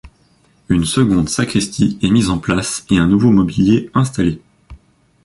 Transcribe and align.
Une 0.69 0.83
seconde 0.85 1.29
sacristie 1.29 1.99
est 2.01 2.09
mise 2.09 2.31
en 2.31 2.39
place 2.39 2.83
et 2.89 2.97
un 2.97 3.05
nouveau 3.07 3.29
mobilier 3.29 3.91
installé. 3.93 4.41